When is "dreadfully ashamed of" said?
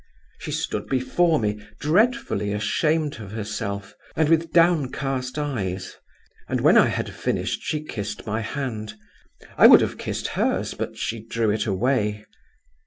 1.79-3.33